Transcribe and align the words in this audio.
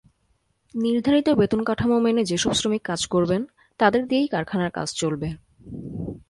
নির্ধারিত 0.75 1.27
বেতনকাঠামো 1.29 1.97
মেনে 1.99 2.21
যেসব 2.23 2.51
শ্রমিক 2.51 2.81
কাজ 2.81 3.01
করবেন, 3.05 3.41
তাঁদের 3.79 4.03
দিয়েই 4.07 4.27
কারখানার 4.27 4.71
কাজ 4.71 4.87
চলবে। 4.95 5.27